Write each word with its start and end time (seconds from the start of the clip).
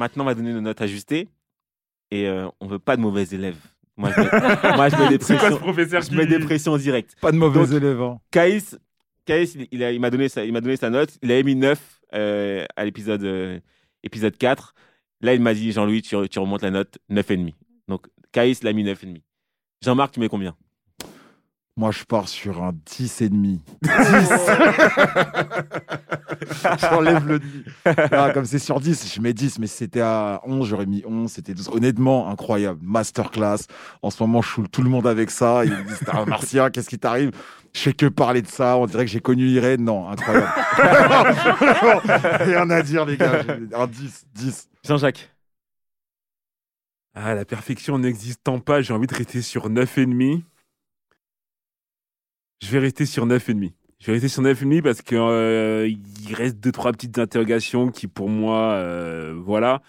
maintenant, 0.00 0.24
on 0.24 0.26
va 0.26 0.34
donner 0.34 0.52
nos 0.52 0.60
notes 0.60 0.80
ajustées. 0.80 1.28
Et 2.10 2.26
euh, 2.26 2.48
on 2.60 2.66
veut 2.66 2.80
pas 2.80 2.96
de 2.96 3.02
mauvais 3.02 3.22
élèves. 3.22 3.58
Moi, 3.96 4.10
je 4.16 4.20
mets, 4.20 4.30
moi, 4.76 4.88
je 4.88 4.96
mets 4.96 5.16
des 5.16 5.24
C'est 5.24 5.36
quoi 5.38 5.50
ce 5.52 5.56
pressions. 5.58 6.00
Je 6.00 6.08
qui... 6.08 6.16
mets 6.16 6.26
des 6.26 6.40
pressions 6.40 6.76
directes. 6.76 7.14
Pas 7.20 7.30
de 7.30 7.36
mauvais 7.36 7.60
Donc- 7.60 7.70
élèves. 7.72 8.02
hein. 8.02 8.18
Caïs, 8.32 8.76
Caïs, 9.26 9.56
il, 9.70 9.84
a- 9.84 9.96
m'a 9.98 10.10
donné, 10.10 10.28
sa- 10.28 10.44
il 10.44 10.52
m'a 10.52 10.60
donné 10.60 10.76
sa 10.76 10.90
note. 10.90 11.10
Il 11.22 11.30
avait 11.30 11.44
mis 11.44 11.54
9 11.54 12.00
euh, 12.14 12.64
à 12.74 12.84
l'épisode 12.84 13.22
euh, 13.22 13.60
épisode 14.02 14.36
4. 14.36 14.74
Là, 15.20 15.34
il 15.34 15.40
m'a 15.40 15.54
dit, 15.54 15.70
Jean-Louis, 15.70 16.02
tu, 16.02 16.16
tu 16.28 16.38
remontes 16.40 16.62
la 16.62 16.70
note 16.70 16.98
9,5. 17.10 17.52
Donc, 17.86 18.06
Caïs 18.32 18.62
l'a 18.64 18.72
mis 18.72 18.82
9,5. 18.84 19.20
Jean-Marc, 19.84 20.12
tu 20.14 20.20
mets 20.20 20.28
combien? 20.28 20.56
Moi, 21.76 21.92
je 21.92 22.02
pars 22.04 22.28
sur 22.28 22.60
un 22.62 22.72
10 22.86 23.20
et 23.22 23.28
demi. 23.28 23.60
10 23.82 23.90
J'enlève 26.80 27.26
le 27.26 27.38
demi. 27.38 27.64
Ah, 27.84 28.30
comme 28.32 28.44
c'est 28.44 28.58
sur 28.58 28.80
10, 28.80 29.14
je 29.14 29.20
mets 29.20 29.32
10, 29.32 29.58
mais 29.58 29.66
si 29.66 29.76
c'était 29.78 30.00
à 30.00 30.40
11, 30.44 30.68
j'aurais 30.68 30.86
mis 30.86 31.02
11. 31.06 31.30
C'était 31.30 31.54
12. 31.54 31.70
Honnêtement, 31.72 32.28
incroyable. 32.28 32.80
Masterclass. 32.82 33.66
En 34.02 34.10
ce 34.10 34.22
moment, 34.22 34.42
je 34.42 34.48
saoule 34.50 34.68
tout 34.68 34.82
le 34.82 34.90
monde 34.90 35.06
avec 35.06 35.30
ça. 35.30 35.64
Ils 35.64 35.72
me 35.72 35.84
disent, 35.84 36.00
T'es 36.00 36.16
un 36.16 36.24
martien, 36.24 36.70
qu'est-ce 36.70 36.88
qui 36.88 36.98
t'arrive? 36.98 37.32
Je 37.72 37.80
fais 37.80 37.92
que 37.92 38.06
parler 38.06 38.42
de 38.42 38.48
ça. 38.48 38.76
On 38.76 38.86
dirait 38.86 39.04
que 39.04 39.10
j'ai 39.10 39.20
connu 39.20 39.46
Irène. 39.48 39.84
Non, 39.84 40.08
incroyable. 40.08 40.48
Rien 42.44 42.68
à 42.70 42.82
dire, 42.82 43.04
les 43.06 43.16
gars. 43.16 43.42
Un 43.74 43.86
10, 43.86 44.26
10. 44.34 44.68
Jean-Jacques 44.86 45.30
Ah, 47.14 47.34
la 47.34 47.44
perfection 47.44 47.98
n'existant 47.98 48.58
pas, 48.58 48.82
j'ai 48.82 48.92
envie 48.92 49.06
de 49.06 49.14
rester 49.14 49.42
sur 49.42 49.68
9,5. 49.68 50.42
Je 52.62 52.70
vais 52.70 52.78
rester 52.78 53.06
sur 53.06 53.26
9,5. 53.26 53.72
Je 54.00 54.06
vais 54.06 54.12
rester 54.14 54.28
sur 54.28 54.42
9,5 54.42 54.82
parce 54.82 55.02
que 55.02 55.14
euh, 55.14 55.86
il 55.88 56.34
reste 56.34 56.58
deux 56.58 56.72
trois 56.72 56.90
petites 56.92 57.18
interrogations 57.18 57.88
qui 57.90 58.06
pour 58.06 58.28
moi 58.28 58.72
euh, 58.72 59.34
voilà. 59.44 59.82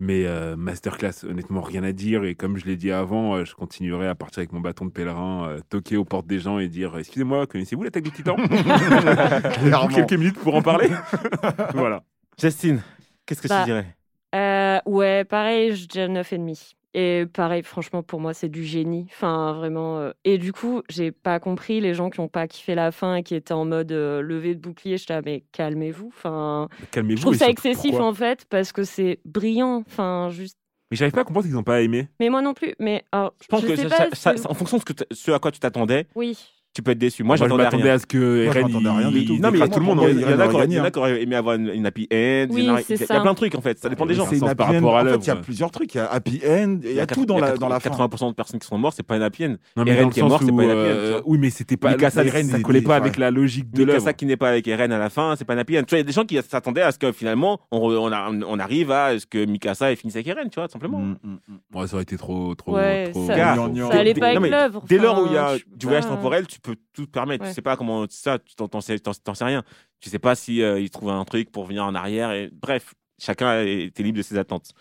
Mais 0.00 0.26
euh, 0.26 0.56
masterclass 0.56 1.22
honnêtement 1.22 1.60
rien 1.60 1.84
à 1.84 1.92
dire. 1.92 2.24
Et 2.24 2.34
comme 2.34 2.56
je 2.56 2.64
l'ai 2.66 2.74
dit 2.76 2.90
avant 2.90 3.36
euh, 3.36 3.44
je 3.44 3.54
continuerai 3.54 4.08
à 4.08 4.16
partir 4.16 4.40
avec 4.40 4.52
mon 4.52 4.58
bâton 4.60 4.84
de 4.84 4.90
pèlerin 4.90 5.48
euh, 5.48 5.60
toquer 5.68 5.96
aux 5.96 6.04
portes 6.04 6.26
des 6.26 6.40
gens 6.40 6.58
et 6.58 6.66
dire 6.66 6.98
excusez-moi 6.98 7.46
connaissez-vous 7.46 7.84
l'attaque 7.84 8.02
du 8.02 8.10
titan? 8.10 8.34
Clairement. 9.62 9.86
quelques 9.88 10.14
minutes 10.14 10.38
pour 10.40 10.56
en 10.56 10.62
parler. 10.62 10.88
Voilà. 11.74 12.02
Justine, 12.40 12.80
qu'est-ce 13.26 13.42
que 13.42 13.48
Bah, 13.48 13.60
tu 13.60 13.66
dirais? 13.66 13.86
Euh, 14.34 14.80
ouais, 14.86 15.24
pareil, 15.24 15.76
je 15.76 15.86
dirais 15.86 16.08
9,5. 16.08 16.72
Et 16.94 17.24
pareil, 17.32 17.62
franchement, 17.62 18.02
pour 18.02 18.20
moi, 18.20 18.34
c'est 18.34 18.48
du 18.50 18.64
génie. 18.64 19.06
Enfin, 19.10 19.54
vraiment. 19.54 19.98
euh, 19.98 20.12
Et 20.24 20.36
du 20.38 20.52
coup, 20.52 20.82
j'ai 20.90 21.10
pas 21.10 21.40
compris 21.40 21.80
les 21.80 21.94
gens 21.94 22.10
qui 22.10 22.20
ont 22.20 22.28
pas 22.28 22.46
kiffé 22.46 22.74
la 22.74 22.92
fin 22.92 23.14
et 23.16 23.22
qui 23.22 23.34
étaient 23.34 23.54
en 23.54 23.64
mode 23.64 23.92
euh, 23.92 24.20
levée 24.20 24.54
de 24.54 24.60
bouclier. 24.60 24.98
J'étais 24.98 25.14
là, 25.14 25.22
mais 25.24 25.44
calmez-vous. 25.52 26.08
Enfin, 26.08 26.68
calmez-vous 26.90 27.16
je 27.16 27.22
trouve 27.22 27.34
et 27.34 27.38
ça 27.38 27.46
surtout, 27.46 27.68
excessif 27.68 27.90
pourquoi 27.92 28.06
en 28.08 28.14
fait 28.14 28.44
parce 28.50 28.72
que 28.72 28.84
c'est 28.84 29.20
brillant. 29.24 29.82
Enfin, 29.86 30.28
juste. 30.30 30.58
mais 30.90 30.96
j'arrive 30.98 31.14
pas 31.14 31.22
à 31.22 31.24
comprendre 31.24 31.46
qu'ils 31.46 31.54
n'ont 31.54 31.62
pas 31.62 31.80
aimé 31.80 32.08
Mais 32.20 32.28
moi 32.28 32.42
non 32.42 32.52
plus. 32.52 32.74
Mais 32.78 33.04
alors, 33.10 33.32
Je 33.42 33.46
pense 33.48 33.62
que 33.62 33.74
sais 33.74 33.88
ça- 33.88 33.88
pas, 33.88 33.96
ça- 34.14 34.32
c'est- 34.32 34.42
ça- 34.42 34.50
en 34.50 34.54
fonction 34.54 34.76
de 34.76 34.82
ce, 34.82 34.84
que 34.86 34.92
t- 34.92 35.06
ce 35.12 35.30
à 35.30 35.38
quoi 35.38 35.50
tu 35.50 35.60
t'attendais, 35.60 36.06
Oui. 36.14 36.36
Tu 36.74 36.82
peux 36.82 36.92
être 36.92 36.98
déçu. 36.98 37.22
Moi, 37.22 37.36
j'attendais 37.36 37.68
rien. 37.68 37.94
à 37.94 37.98
ce 37.98 38.06
que 38.06 38.44
Moi, 38.46 38.54
Eren, 38.54 38.86
à 38.86 38.92
rien 38.94 39.08
il- 39.08 39.12
du 39.20 39.24
tout. 39.26 39.34
il 39.34 39.40
Non, 39.42 39.50
mais 39.50 39.58
il 39.58 39.60
y 39.60 39.64
a 39.64 39.68
tout 39.68 39.78
le 39.80 39.84
monde. 39.84 39.98
Hein. 40.00 40.06
il 40.08 40.20
y 40.20 40.24
en 40.24 40.38
a 40.84 40.90
qui- 40.90 40.96
il 40.96 40.98
auraient 40.98 41.22
aimé 41.22 41.36
avoir 41.36 41.56
une, 41.56 41.68
une 41.68 41.84
happy 41.86 42.04
end. 42.12 42.46
Oui, 42.50 42.62
il 42.62 42.64
y 42.64 42.68
a- 42.70 42.80
il 42.88 42.98
ça. 42.98 43.20
plein 43.20 43.32
de 43.32 43.36
trucs 43.36 43.54
en 43.54 43.60
fait. 43.60 43.78
Ça 43.78 43.88
dépend 43.88 44.06
des 44.06 44.14
gens. 44.14 44.26
Une 44.30 44.40
par 44.40 44.48
happy 44.50 44.62
end. 44.62 44.74
rapport 44.74 44.96
à 44.98 45.02
En 45.02 45.04
fait, 45.06 45.16
il 45.16 45.26
y 45.26 45.30
a 45.30 45.36
plusieurs 45.36 45.70
trucs. 45.70 45.94
Il 45.94 45.98
y 45.98 46.00
a 46.00 46.10
happy 46.10 46.40
end. 46.48 46.78
Il 46.82 46.92
y 46.92 47.00
a 47.00 47.06
tout 47.06 47.26
dans 47.26 47.38
la, 47.38 47.56
dans 47.56 47.68
la 47.68 47.78
fin. 47.80 47.90
80% 47.90 48.30
de 48.30 48.34
personnes 48.34 48.58
qui 48.60 48.66
sont 48.66 48.78
mortes, 48.78 48.94
c'est 48.96 49.02
pas 49.06 49.16
une 49.16 49.22
happy 49.22 49.44
end. 49.46 49.56
Non, 49.76 49.84
mais 49.84 49.90
Eren 49.92 50.10
qui 50.10 50.20
est 50.20 50.22
mort, 50.22 50.40
c'est 50.40 50.46
pas 50.50 50.62
une 50.64 50.70
happy 50.70 50.80
end, 50.80 50.94
euh. 50.94 51.20
Oui, 51.26 51.38
mais 51.38 51.50
c'était 51.50 51.76
pas. 51.76 51.90
Mikasa, 51.90 52.24
Eren, 52.24 52.46
ça 52.46 52.56
il 52.58 52.62
collait 52.62 52.80
pas 52.80 52.96
avec 52.96 53.16
la 53.18 53.30
logique 53.30 53.70
de 53.72 53.84
l'œuvre. 53.84 53.98
Mikasa 53.98 54.12
qui 54.14 54.26
n'est 54.26 54.36
pas 54.36 54.48
avec 54.48 54.66
Eren 54.66 54.92
à 54.92 54.98
la 54.98 55.10
fin, 55.10 55.34
c'est 55.36 55.44
pas 55.44 55.54
un 55.54 55.58
happy 55.58 55.78
end. 55.78 55.82
Tu 55.82 55.90
vois, 55.90 55.98
il 55.98 56.02
y 56.02 56.04
a 56.04 56.06
des 56.06 56.12
gens 56.12 56.24
qui 56.24 56.38
s'attendaient 56.42 56.82
à 56.82 56.92
ce 56.92 56.98
que 56.98 57.12
finalement 57.12 57.60
on, 57.70 58.58
arrive 58.58 58.90
à 58.90 59.18
ce 59.18 59.26
que 59.26 59.44
Mikasa 59.44 59.92
ait 59.92 59.96
fini 59.96 60.12
avec 60.14 60.26
Eren, 60.26 60.48
tu 60.48 60.58
vois, 60.58 60.68
tout 60.68 60.72
simplement. 60.72 60.98
Mm, 60.98 61.16
mm, 61.22 61.38
mm. 61.48 61.78
Ouais, 61.78 61.86
ça 61.86 61.94
aurait 61.94 62.02
été 62.04 62.16
trop, 62.16 62.54
trop, 62.54 62.74
Ouais, 62.76 63.10
trop. 63.10 63.26
ça-. 63.26 63.34
Ça 63.56 63.98
allait 63.98 64.14
dès- 64.14 64.20
pas 64.20 64.28
avec 64.28 64.50
l'œuvre. 64.50 64.82
Dès 64.88 64.98
lors 64.98 65.22
où 65.22 65.26
il 65.26 65.32
y 65.32 65.36
a 65.36 65.54
du 65.76 65.86
voyage 65.86 66.06
temporel, 66.06 66.46
tu 66.46 66.60
peux 66.62 66.76
tout 66.92 67.06
te 67.06 67.10
permettre. 67.10 67.44
Ouais. 67.44 67.50
Tu 67.50 67.54
sais 67.54 67.62
pas 67.62 67.76
comment 67.76 68.06
ça, 68.08 68.38
tu 68.38 68.54
t'en, 68.54 68.68
t'en 68.68 68.80
sais, 68.80 68.98
t'en- 68.98 69.12
t'en 69.14 69.34
sais 69.34 69.44
rien. 69.44 69.62
Tu 70.00 70.10
sais 70.10 70.18
pas 70.18 70.34
si 70.34 70.62
euh, 70.62 70.80
il 70.80 70.90
trouve 70.90 71.10
un 71.10 71.24
truc 71.24 71.50
pour 71.52 71.64
venir 71.64 71.84
en 71.84 71.94
arrière. 71.94 72.32
Et 72.32 72.50
bref, 72.52 72.94
chacun 73.20 73.62
était 73.62 74.02
libre 74.02 74.18
de 74.18 74.22
ses 74.22 74.36
attentes. 74.38 74.72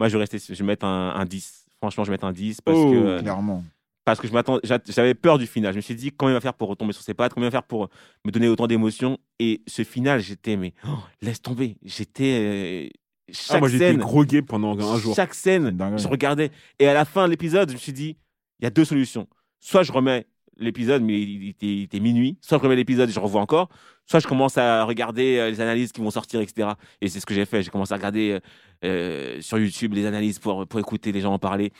Moi, 0.00 0.08
je 0.08 0.16
vais 0.16 0.20
rester, 0.24 0.38
je 0.38 0.54
vais 0.58 0.66
mettre 0.66 0.84
un, 0.86 1.10
un 1.14 1.24
10. 1.24 1.66
Franchement, 1.78 2.04
je 2.04 2.10
vais 2.10 2.14
mettre 2.14 2.24
un 2.26 2.32
10 2.32 2.60
parce 2.60 2.78
Oh. 2.78 2.90
que 2.90 2.96
euh, 2.96 3.20
Clairement. 3.20 3.64
parce 4.04 4.20
que 4.20 4.26
je 4.28 4.32
m'attends, 4.32 4.58
j'a- 4.64 4.78
j'avais 4.88 5.14
peur 5.14 5.38
du 5.38 5.46
final. 5.46 5.72
Je 5.72 5.76
me 5.76 5.82
suis 5.82 5.94
dit 5.94 6.10
comment 6.12 6.30
il 6.30 6.34
va 6.34 6.40
faire 6.40 6.54
pour 6.54 6.68
retomber 6.68 6.92
sur 6.92 7.02
ses 7.02 7.14
pattes, 7.14 7.34
comment 7.34 7.44
il 7.44 7.48
va 7.48 7.50
faire 7.52 7.62
pour 7.64 7.88
me 8.24 8.30
donner 8.30 8.48
autant 8.48 8.66
d'émotions? 8.66 9.18
Et 9.38 9.62
ce 9.66 9.84
final, 9.84 10.20
j'étais 10.20 10.56
mais 10.56 10.74
oh, 10.86 10.98
laisse 11.20 11.42
tomber. 11.42 11.76
J'étais 11.82 12.88
euh, 12.88 12.88
chaque 13.32 13.56
Ah, 13.56 13.58
moi, 13.60 13.68
j'étais 13.68 13.90
scène, 13.90 13.98
grogué 14.00 14.42
pendant 14.42 14.78
un 14.78 14.98
jour. 14.98 15.14
chaque 15.14 15.34
scène, 15.34 15.76
je 15.96 16.08
regardais. 16.08 16.50
Et 16.78 16.86
à 16.88 16.94
la 16.94 17.04
fin 17.04 17.24
de 17.26 17.30
l'épisode, 17.30 17.68
je 17.68 17.74
me 17.74 17.78
suis 17.78 17.92
dit, 17.92 18.16
il 18.60 18.64
y 18.64 18.66
a 18.66 18.70
deux 18.70 18.84
solutions. 18.84 19.26
Soit 19.60 19.82
je 19.84 19.92
remets 19.92 20.26
l'épisode, 20.58 21.02
mais 21.02 21.20
il 21.20 21.48
était, 21.50 21.66
il 21.66 21.82
était 21.84 22.00
minuit. 22.00 22.36
Soit 22.40 22.58
je 22.58 22.62
remets 22.62 22.76
l'épisode 22.76 23.08
et 23.08 23.12
je 23.12 23.20
revois 23.20 23.40
encore. 23.40 23.68
Soit 24.06 24.20
je 24.20 24.26
commence 24.26 24.58
à 24.58 24.84
regarder 24.84 25.38
euh, 25.38 25.50
les 25.50 25.60
analyses 25.60 25.92
qui 25.92 26.00
vont 26.00 26.10
sortir, 26.10 26.40
etc. 26.40 26.70
Et 27.00 27.08
c'est 27.08 27.20
ce 27.20 27.26
que 27.26 27.34
j'ai 27.34 27.44
fait. 27.46 27.62
J'ai 27.62 27.70
commencé 27.70 27.92
à 27.92 27.96
regarder 27.96 28.32
euh, 28.32 28.40
euh, 28.84 29.40
sur 29.40 29.58
YouTube 29.58 29.94
les 29.94 30.06
analyses 30.06 30.38
pour, 30.38 30.66
pour 30.66 30.80
écouter 30.80 31.12
les 31.12 31.20
gens 31.20 31.32
en 31.32 31.38
parler. 31.38 31.72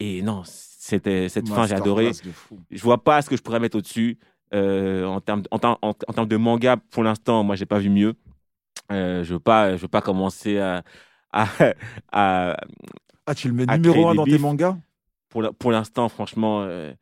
Et 0.00 0.22
non, 0.22 0.42
c'était 0.44 1.28
cette 1.28 1.46
fin, 1.54 1.66
j'ai 1.66 1.74
adoré. 1.82 2.04
Je 2.70 2.82
vois 2.82 3.02
pas 3.02 3.22
ce 3.22 3.28
que 3.30 3.36
je 3.36 3.42
pourrais 3.42 3.60
mettre 3.60 3.76
au-dessus. 3.78 4.18
Euh, 4.54 5.04
en, 5.04 5.20
termes, 5.20 5.42
en, 5.50 5.58
en- 5.62 5.78
en 5.82 6.12
termes 6.12 6.28
de 6.28 6.36
manga, 6.36 6.76
pour 6.90 7.02
l'instant, 7.02 7.42
moi, 7.44 7.56
j'ai 7.56 7.66
pas 7.66 7.78
vu 7.78 7.90
mieux. 7.90 8.14
Euh, 8.92 9.24
je 9.24 9.34
veux 9.34 9.40
pas, 9.40 9.76
je 9.76 9.82
veux 9.82 9.88
pas 9.88 10.00
commencer 10.02 10.58
à, 10.58 10.82
à, 11.32 11.48
à- 12.12 12.56
Ah, 13.26 13.34
tu 13.34 13.48
le 13.48 13.54
mets 13.54 13.66
numéro 13.66 13.94
créer 13.94 14.04
1 14.06 14.10
des 14.12 14.16
dans 14.16 14.24
tes 14.24 14.38
mangas? 14.38 14.76
Pour 15.28 15.42
pour 15.58 15.72
l'instant, 15.72 16.08
franchement, 16.08 16.62
euh, 16.62 16.92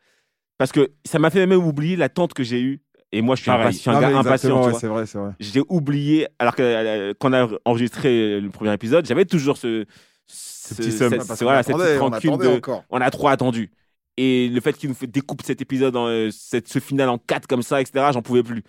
parce 0.64 0.72
que 0.72 0.92
ça 1.04 1.18
m'a 1.18 1.28
fait 1.28 1.44
même 1.46 1.62
oublier 1.62 1.94
l'attente 1.94 2.32
que 2.32 2.42
j'ai 2.42 2.58
eue. 2.58 2.80
Et 3.12 3.20
moi, 3.20 3.36
je 3.36 3.42
suis, 3.42 3.50
Pareil. 3.50 3.66
impatient, 3.66 3.76
je 3.76 3.80
suis 3.82 3.90
un 3.90 3.96
Ah, 3.96 4.00
gars 4.12 4.18
impatient. 4.18 4.66
ouais. 4.66 4.72
C'est 4.80 4.86
vrai, 4.86 5.04
c'est 5.04 5.18
vrai. 5.18 5.32
J'ai 5.38 5.60
oublié, 5.68 6.26
alors 6.38 6.56
que 6.56 6.62
euh, 6.62 7.12
quand 7.20 7.28
on 7.28 7.32
a 7.34 7.48
enregistré 7.66 8.40
le 8.40 8.48
premier 8.48 8.72
épisode, 8.72 9.04
j'avais 9.06 9.26
toujours 9.26 9.58
ce, 9.58 9.84
ce, 10.26 10.74
petit 10.74 10.90
seum. 10.90 11.10
cette, 11.10 11.26
Parce 11.28 11.38
qu'on 11.38 11.44
voilà, 11.44 11.62
cette 11.62 11.74
attendait, 11.74 11.98
petite 11.98 12.00
on 12.00 12.04
rancune 12.08 12.30
attendait 12.30 12.48
de, 12.52 12.56
encore. 12.56 12.84
on 12.88 12.98
a 12.98 13.10
trop 13.10 13.28
attendu. 13.28 13.72
Et 14.16 14.48
le 14.48 14.58
fait 14.62 14.72
qu'il 14.72 14.88
nous 14.88 14.94
fait 14.94 15.06
découpe 15.06 15.42
cet 15.44 15.60
épisode, 15.60 15.96
en, 15.96 16.06
euh, 16.06 16.30
cette, 16.32 16.66
ce 16.66 16.78
final 16.78 17.10
en 17.10 17.18
quatre 17.18 17.46
comme 17.46 17.62
ça, 17.62 17.82
etc., 17.82 18.06
j'en 18.14 18.22
pouvais 18.22 18.42
plus. 18.42 18.62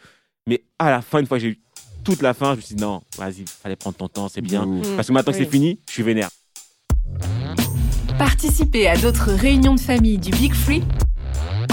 Mais 0.47 0.63
à 0.79 0.89
la 0.91 1.01
fin, 1.01 1.19
une 1.19 1.27
fois 1.27 1.37
que 1.37 1.43
j'ai 1.43 1.51
eu 1.51 1.61
toute 2.03 2.21
la 2.21 2.33
fin, 2.33 2.51
je 2.51 2.57
me 2.57 2.61
suis 2.61 2.75
dit 2.75 2.81
non, 2.83 3.03
vas-y, 3.17 3.45
fallait 3.47 3.77
prendre 3.77 3.95
ton 3.95 4.09
temps, 4.09 4.27
c'est 4.27 4.41
bien. 4.41 4.65
Mm. 4.65 4.81
Parce 4.97 5.07
que 5.07 5.13
maintenant 5.13 5.31
que 5.31 5.37
c'est 5.39 5.45
fini, 5.49 5.79
je 5.87 5.93
suis 5.93 6.03
vénère. 6.03 6.29
Participez 8.17 8.87
à 8.89 8.97
d'autres 8.97 9.31
réunions 9.31 9.75
de 9.75 9.79
famille 9.79 10.17
du 10.17 10.31
Big 10.31 10.53
Free 10.53 10.83